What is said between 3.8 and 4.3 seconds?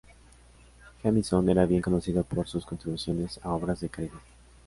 de caridad.